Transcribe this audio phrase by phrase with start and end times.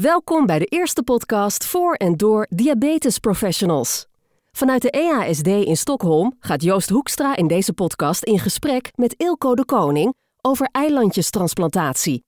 [0.00, 4.06] Welkom bij de eerste podcast voor en door diabetes professionals.
[4.52, 9.54] Vanuit de EASD in Stockholm gaat Joost Hoekstra in deze podcast in gesprek met Ilko
[9.54, 12.24] de Koning over eilandjestransplantatie.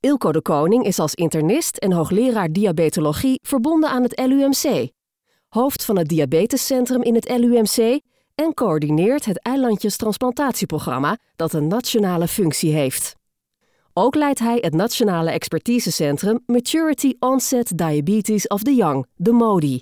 [0.00, 4.90] Ilko de Koning is als internist en hoogleraar diabetologie verbonden aan het LUMC,
[5.48, 8.00] hoofd van het diabetescentrum in het LUMC
[8.34, 13.20] en coördineert het eilandjestransplantatieprogramma dat een nationale functie heeft.
[13.94, 19.80] Ook leidt hij het Nationale Expertisecentrum Maturity Onset Diabetes of the Young, de MODI.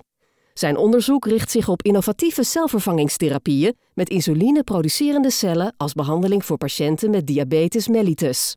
[0.53, 7.27] Zijn onderzoek richt zich op innovatieve celvervangingstherapieën met insuline-producerende cellen als behandeling voor patiënten met
[7.27, 8.55] diabetes mellitus.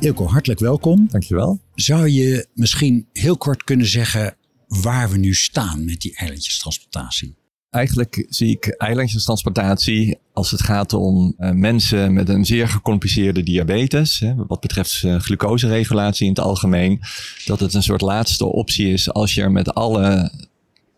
[0.00, 1.06] Ilko, hartelijk welkom.
[1.10, 1.60] Dankjewel.
[1.74, 7.37] Zou je misschien heel kort kunnen zeggen waar we nu staan met die eilandjestransplantatie?
[7.70, 14.18] Eigenlijk zie ik eilandjestransplantatie als het gaat om uh, mensen met een zeer gecompliceerde diabetes.
[14.18, 17.00] Hè, wat betreft uh, glucoseregulatie in het algemeen.
[17.44, 20.32] Dat het een soort laatste optie is als je er met alle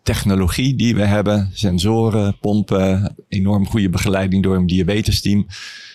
[0.03, 5.47] technologie die we hebben, sensoren, pompen, enorm goede begeleiding door een diabetesteam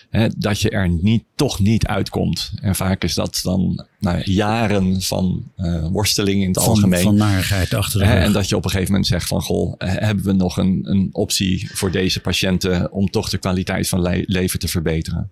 [0.09, 2.51] hè, dat je er niet, toch niet uitkomt.
[2.61, 7.01] En vaak is dat dan nou, jaren van uh, worsteling in het van, algemeen.
[7.03, 8.19] Van narigheid achter de Hè.
[8.19, 10.79] En dat je op een gegeven moment zegt van, goh, eh, hebben we nog een,
[10.83, 15.31] een optie voor deze patiënten om toch de kwaliteit van le- leven te verbeteren?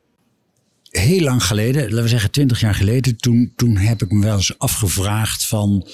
[0.89, 4.35] Heel lang geleden, laten we zeggen twintig jaar geleden, toen, toen heb ik me wel
[4.35, 5.87] eens afgevraagd van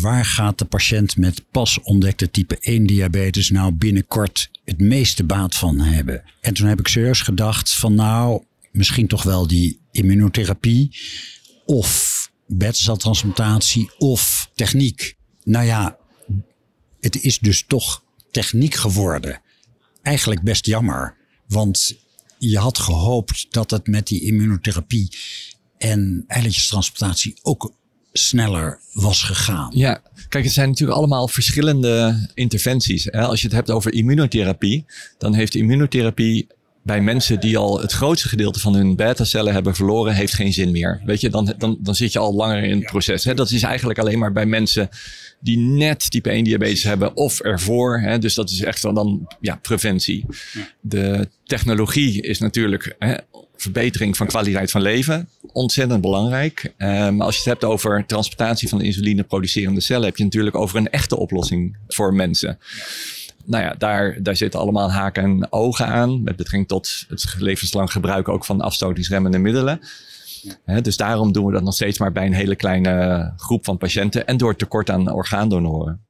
[0.00, 5.54] waar gaat de patiënt met pas ontdekte type 1 diabetes nou binnenkort het meeste baat
[5.54, 6.22] van hebben?
[6.40, 10.96] En toen heb ik serieus gedacht van nou, misschien toch wel die immunotherapie
[11.64, 15.16] of betceltransplantatie of techniek.
[15.44, 15.98] Nou ja,
[17.00, 19.40] het is dus toch techniek geworden.
[20.02, 21.16] Eigenlijk best jammer,
[21.48, 21.96] want
[22.38, 25.16] je had gehoopt dat het met die immunotherapie
[25.78, 27.74] en eilandjestransplantatie ook
[28.12, 29.70] sneller was gegaan.
[29.74, 33.04] Ja, kijk, het zijn natuurlijk allemaal verschillende interventies.
[33.04, 33.20] Hè?
[33.20, 34.84] Als je het hebt over immunotherapie,
[35.18, 36.46] dan heeft immunotherapie
[36.82, 40.70] bij mensen die al het grootste gedeelte van hun beta-cellen hebben verloren, heeft geen zin
[40.70, 41.02] meer.
[41.04, 43.24] Weet je, dan, dan, dan zit je al langer in het proces.
[43.24, 43.34] Hè?
[43.34, 44.88] Dat is eigenlijk alleen maar bij mensen
[45.40, 48.00] die net type 1 diabetes hebben of ervoor.
[48.00, 48.18] Hè?
[48.18, 50.26] Dus dat is echt wel dan ja, preventie.
[50.80, 53.14] De technologie is natuurlijk hè,
[53.62, 55.28] verbetering van kwaliteit van leven.
[55.52, 56.74] Ontzettend belangrijk.
[56.78, 60.90] Maar als je het hebt over transplantatie van insuline-producerende cellen, heb je natuurlijk over een
[60.90, 62.58] echte oplossing voor mensen.
[63.44, 66.22] Nou ja, daar, daar zitten allemaal haken en ogen aan.
[66.22, 69.80] Met betrekking tot het levenslang gebruik ook van afstotingsremmende middelen.
[70.82, 74.26] Dus daarom doen we dat nog steeds maar bij een hele kleine groep van patiënten.
[74.26, 76.06] En door tekort aan orgaandonoren.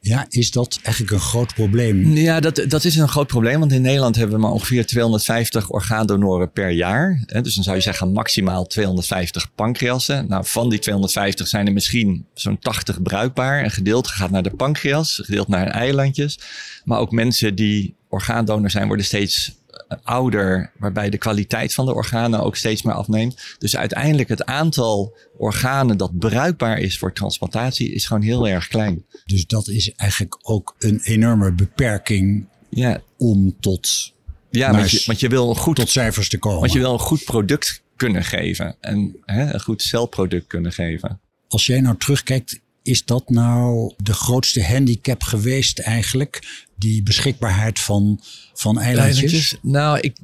[0.00, 2.16] Ja, is dat eigenlijk een groot probleem?
[2.16, 3.60] Ja, dat, dat is een groot probleem.
[3.60, 7.24] Want in Nederland hebben we maar ongeveer 250 orgaandonoren per jaar.
[7.42, 10.28] Dus dan zou je zeggen maximaal 250 pancreassen.
[10.28, 13.64] Nou, van die 250 zijn er misschien zo'n 80 bruikbaar.
[13.64, 16.38] Een gedeelte gaat naar de pancreas, een gedeelte naar eilandjes.
[16.84, 19.59] Maar ook mensen die orgaandonor zijn, worden steeds
[20.02, 23.56] ouder, waarbij de kwaliteit van de organen ook steeds meer afneemt.
[23.58, 29.04] Dus uiteindelijk het aantal organen dat bruikbaar is voor transplantatie is gewoon heel erg klein.
[29.24, 34.12] Dus dat is eigenlijk ook een enorme beperking Ja, om tot,
[34.50, 36.60] ja want, je, want je wil een goed tot cijfers te komen.
[36.60, 38.76] Want je wil een goed product kunnen geven.
[38.80, 41.20] En hè, een goed celproduct kunnen geven.
[41.48, 46.66] Als jij nou terugkijkt, is dat nou de grootste handicap geweest eigenlijk?
[46.76, 48.20] Die beschikbaarheid van,
[48.54, 49.56] van eilandjes?
[49.62, 50.16] Nou, ik,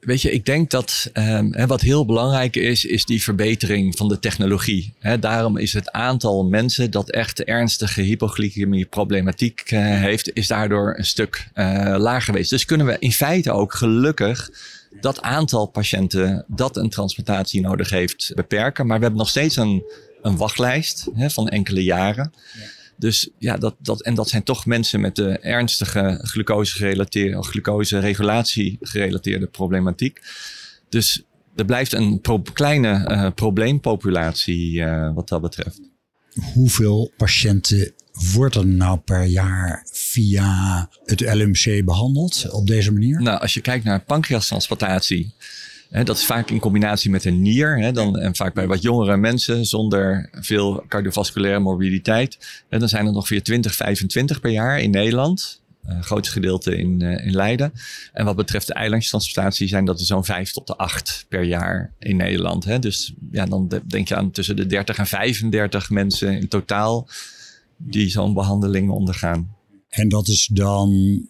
[0.00, 4.18] weet je, ik denk dat ehm, wat heel belangrijk is, is die verbetering van de
[4.18, 4.92] technologie.
[5.20, 11.04] Daarom is het aantal mensen dat echt ernstige hypoglycemie problematiek eh, heeft, is daardoor een
[11.04, 12.50] stuk eh, lager geweest.
[12.50, 14.50] Dus kunnen we in feite ook gelukkig
[15.00, 18.86] dat aantal patiënten dat een transplantatie nodig heeft beperken.
[18.86, 19.82] Maar we hebben nog steeds een,
[20.24, 22.32] een wachtlijst hè, van enkele jaren.
[22.96, 28.78] Dus ja, dat, dat, en dat zijn toch mensen met de ernstige glucose-gerelateerde, of glucose-regulatie
[28.80, 30.20] gerelateerde problematiek.
[30.88, 31.22] Dus
[31.54, 35.80] er blijft een pro- kleine eh, probleempopulatie eh, wat dat betreft.
[36.52, 37.92] Hoeveel patiënten
[38.32, 43.22] worden nou per jaar via het LMC behandeld op deze manier?
[43.22, 45.34] Nou, als je kijkt naar pancreastransplantatie,
[45.94, 47.78] hè, dat is vaak in combinatie met een nier.
[47.78, 52.62] Hè, dan, en vaak bij wat jongere mensen zonder veel cardiovasculaire morbiditeit.
[52.68, 55.62] En dan zijn er ongeveer 20, 25 per jaar in Nederland.
[56.00, 57.72] Grootste gedeelte in, eh, in Leiden.
[58.12, 61.92] En wat betreft de eilandjestransplantatie zijn dat er zo'n 5 tot de 8 per jaar
[61.98, 62.64] in Nederland.
[62.64, 62.78] Hè.
[62.78, 67.08] Dus ja, dan de- denk je aan tussen de 30 en 35 mensen in totaal
[67.76, 69.54] die zo'n behandeling ondergaan.
[69.88, 71.20] En dat is dan,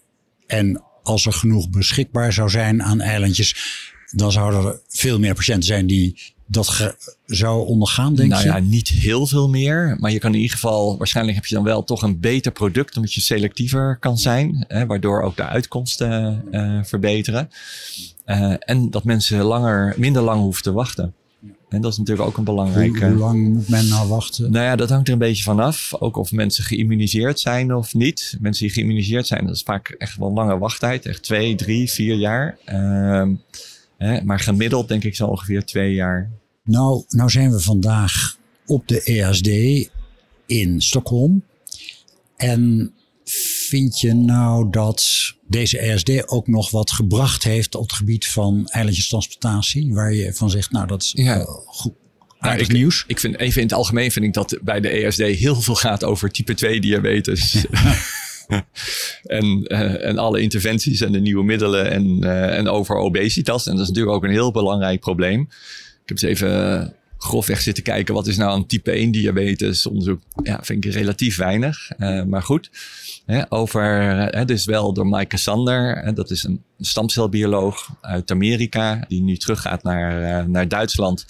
[0.47, 3.55] en als er genoeg beschikbaar zou zijn aan eilandjes,
[4.15, 6.95] dan zouden er veel meer patiënten zijn die dat
[7.25, 8.47] zou ondergaan, denk nou je?
[8.49, 9.97] Nou ja, niet heel veel meer.
[9.99, 12.95] Maar je kan in ieder geval, waarschijnlijk heb je dan wel toch een beter product,
[12.95, 14.65] omdat je selectiever kan zijn.
[14.67, 17.49] Hè, waardoor ook de uitkomsten uh, verbeteren.
[18.25, 21.13] Uh, en dat mensen langer, minder lang hoeven te wachten.
[21.69, 22.99] En dat is natuurlijk ook een belangrijke.
[22.99, 24.51] Hoe, hoe, lang moet men nou wachten?
[24.51, 25.93] Nou ja, dat hangt er een beetje vanaf.
[25.99, 28.37] Ook of mensen geïmmuniseerd zijn of niet.
[28.39, 31.05] Mensen die geïmmuniseerd zijn, dat is vaak echt wel lange wachttijd.
[31.05, 32.57] Echt twee, drie, vier jaar.
[32.69, 33.27] Uh,
[33.97, 36.31] hè, maar gemiddeld denk ik zo ongeveer twee jaar.
[36.63, 39.49] Nou, nou zijn we vandaag op de ESD
[40.45, 41.43] in Stockholm.
[42.37, 42.93] En
[43.67, 48.67] vind je nou dat deze ESD ook nog wat gebracht heeft op het gebied van
[48.67, 49.93] eilandjestransplantatie?
[49.93, 51.37] Waar je van zegt, nou dat is ja.
[51.37, 51.93] uh, goed.
[52.39, 53.03] Nou, ik, nieuws.
[53.07, 56.03] Ik vind even in het algemeen vind ik dat bij de ESD heel veel gaat
[56.03, 57.53] over type 2 diabetes.
[59.23, 63.65] en, uh, en alle interventies en de nieuwe middelen en, uh, en over obesitas.
[63.67, 65.41] En dat is natuurlijk ook een heel belangrijk probleem.
[65.41, 68.13] Ik heb eens even grofweg zitten kijken.
[68.13, 70.21] Wat is nou een type 1 diabetes onderzoek?
[70.43, 71.89] Ja, vind ik relatief weinig.
[72.27, 72.69] Maar goed.
[73.25, 73.83] Hè, over,
[74.35, 75.97] hè, dus wel door Maaike Sander.
[75.97, 79.05] Hè, dat is een stamcelbioloog uit Amerika.
[79.07, 81.25] Die nu teruggaat naar, naar Duitsland.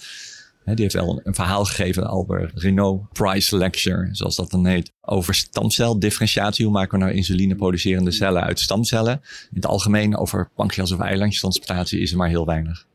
[0.74, 2.02] Die heeft wel een verhaal gegeven.
[2.02, 4.92] De Albert Renault Prize Lecture, zoals dat dan heet.
[5.00, 6.64] Over stamceldifferentiatie.
[6.64, 9.20] Hoe maken we nou insuline producerende cellen uit stamcellen?
[9.50, 12.86] In het algemeen over pancreas- of eilandjestransplantatie is er maar heel weinig.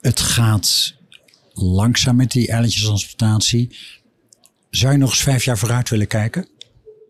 [0.00, 0.94] Het gaat
[1.52, 3.76] langzaam met die eilandjestransplantatie.
[4.70, 6.48] Zou je nog eens vijf jaar vooruit willen kijken?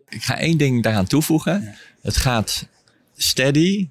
[0.09, 1.61] Ik ga één ding daaraan toevoegen.
[1.61, 1.75] Ja.
[2.01, 2.67] Het gaat
[3.15, 3.89] steady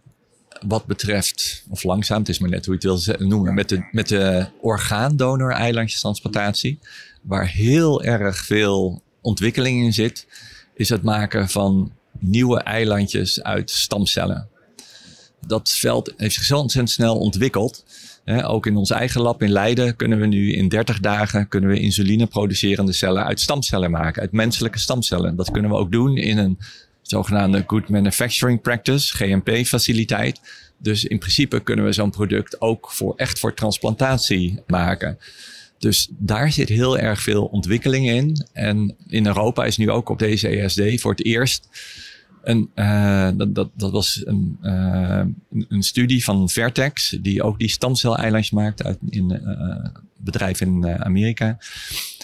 [0.66, 3.88] wat betreft, of langzaam, het is maar net hoe je het wil noemen, met de,
[3.92, 6.78] met de orgaandonor eilandjestransplantatie.
[7.22, 10.26] Waar heel erg veel ontwikkeling in zit,
[10.74, 14.48] is het maken van nieuwe eilandjes uit stamcellen.
[15.46, 17.84] Dat veld heeft zich zo ontzettend snel ontwikkeld.
[18.42, 21.78] Ook in ons eigen lab in Leiden kunnen we nu in 30 dagen kunnen we
[21.78, 25.36] insuline producerende cellen uit stamcellen maken, uit menselijke stamcellen.
[25.36, 26.58] Dat kunnen we ook doen in een
[27.02, 30.40] zogenaamde Good Manufacturing Practice, GMP faciliteit.
[30.78, 35.18] Dus in principe kunnen we zo'n product ook voor, echt voor transplantatie maken.
[35.78, 38.46] Dus daar zit heel erg veel ontwikkeling in.
[38.52, 41.68] En in Europa is nu ook op deze ESD voor het eerst
[42.42, 45.22] een, uh, dat, dat, dat was een, uh,
[45.68, 51.58] een studie van Vertex, die ook die stamceleilandjes maakt uit in uh, bedrijf in Amerika.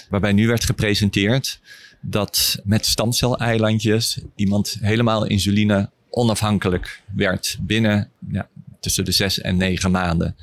[0.08, 1.60] Waarbij nu werd gepresenteerd
[2.00, 8.48] dat met stamceleilandjes iemand helemaal insuline onafhankelijk werd binnen ja,
[8.80, 10.36] tussen de zes en negen maanden.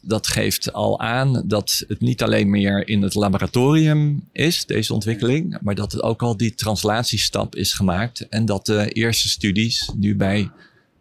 [0.00, 5.58] Dat geeft al aan dat het niet alleen meer in het laboratorium is, deze ontwikkeling,
[5.60, 10.16] maar dat het ook al die translatiestap is gemaakt en dat de eerste studies nu
[10.16, 10.50] bij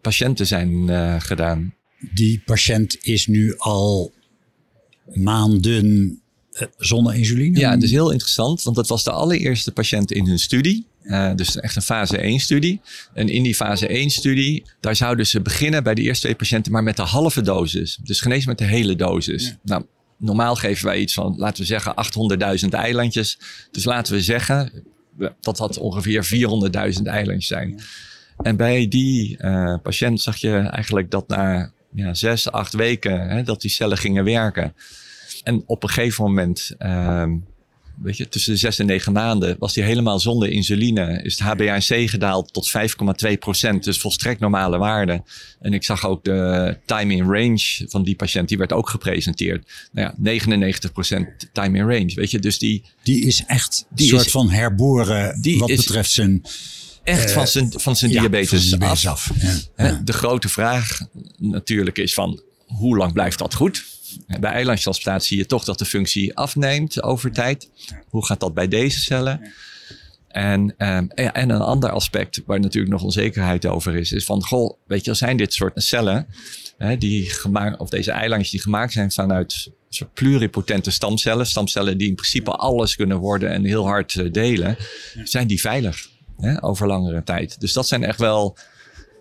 [0.01, 1.73] patiënten zijn uh, gedaan.
[2.13, 4.13] Die patiënt is nu al
[5.13, 6.21] maanden
[6.77, 7.59] zonder insuline?
[7.59, 10.87] Ja, dat is heel interessant, want dat was de allereerste patiënt in hun studie.
[11.03, 12.81] Uh, dus echt een fase 1 studie.
[13.13, 16.71] En in die fase 1 studie, daar zouden ze beginnen bij de eerste twee patiënten,
[16.71, 17.99] maar met de halve dosis.
[18.03, 19.45] Dus genees met de hele dosis.
[19.45, 19.57] Ja.
[19.63, 19.85] Nou,
[20.17, 21.93] normaal geven wij iets van, laten we zeggen,
[22.63, 23.39] 800.000 eilandjes.
[23.71, 24.71] Dus laten we zeggen
[25.41, 26.25] dat dat ongeveer
[26.95, 27.81] 400.000 eilandjes zijn.
[28.37, 33.43] En bij die uh, patiënt zag je eigenlijk dat na ja, zes, acht weken, hè,
[33.43, 34.73] dat die cellen gingen werken.
[35.47, 37.45] En op een gegeven moment, um,
[38.01, 41.21] weet je, tussen de zes en negen maanden, was hij helemaal zonder insuline.
[41.23, 42.71] Is het HbA1c gedaald tot
[43.27, 43.83] 5,2 procent.
[43.83, 45.23] Dus volstrekt normale waarde.
[45.59, 49.71] En ik zag ook de time in range van die patiënt, die werd ook gepresenteerd.
[49.91, 52.11] Nou ja, 99 procent time in range.
[52.15, 52.83] Weet je, dus die.
[53.03, 56.41] Die is echt een soort is, van herboren die wat is, betreft zijn.
[57.03, 59.05] Echt van zijn, van zijn ja, diabetes, van af.
[59.05, 59.31] af.
[59.41, 60.01] Ja, ja.
[60.03, 60.99] De grote vraag
[61.37, 63.96] natuurlijk is van hoe lang blijft dat goed?
[64.27, 67.69] Bij eilandtransplantatie zie je toch dat de functie afneemt over tijd.
[68.09, 69.53] Hoe gaat dat bij deze cellen?
[70.27, 74.43] En, um, ja, en een ander aspect waar natuurlijk nog onzekerheid over is, is van,
[74.43, 76.27] goh, weet je, zijn dit soort cellen,
[76.77, 82.07] hè, die gemaakt, of deze eilandjes die gemaakt zijn vanuit soort pluripotente stamcellen, stamcellen die
[82.07, 84.77] in principe alles kunnen worden en heel hard uh, delen,
[85.23, 87.59] zijn die veilig hè, over langere tijd.
[87.59, 88.57] Dus dat zijn echt wel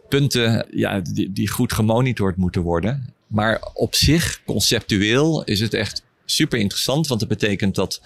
[0.09, 3.15] punten ja, die, die goed gemonitord moeten worden.
[3.27, 7.07] Maar op zich, conceptueel, is het echt super interessant.
[7.07, 8.01] Want dat betekent dat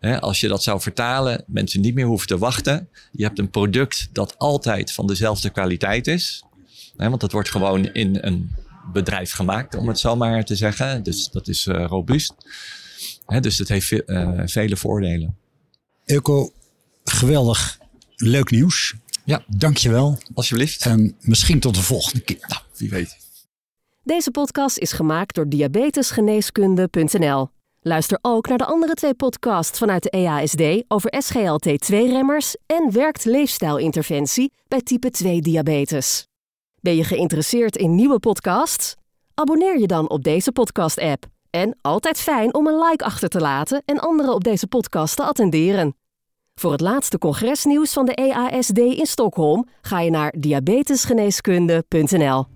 [0.00, 2.88] hè, als je dat zou vertalen, mensen niet meer hoeven te wachten.
[3.12, 6.44] Je hebt een product dat altijd van dezelfde kwaliteit is.
[6.96, 8.50] Hè, want dat wordt gewoon in een
[8.92, 11.02] bedrijf gemaakt, om het zo maar te zeggen.
[11.02, 12.34] Dus dat is uh, robuust.
[13.26, 15.36] Hè, dus dat heeft uh, vele voordelen.
[16.04, 16.52] Ilko,
[17.04, 17.78] geweldig.
[18.16, 18.94] Leuk nieuws.
[19.24, 19.42] Ja.
[19.46, 20.18] Dankjewel.
[20.34, 20.86] Alsjeblieft.
[20.86, 22.44] En misschien tot de volgende keer.
[22.48, 23.16] Nou, wie weet.
[24.02, 27.48] Deze podcast is gemaakt door diabetesgeneeskunde.nl.
[27.80, 34.52] Luister ook naar de andere twee podcasts vanuit de EASD over SGLT2-remmers en werkt leefstijlinterventie
[34.68, 36.26] bij type 2 diabetes.
[36.80, 38.94] Ben je geïnteresseerd in nieuwe podcasts?
[39.34, 41.26] Abonneer je dan op deze podcast-app.
[41.50, 45.22] En altijd fijn om een like achter te laten en anderen op deze podcast te
[45.22, 45.96] attenderen.
[46.62, 52.46] Voor het laatste congresnieuws van de EASD in Stockholm ga je naar diabetesgeneeskunde.nl.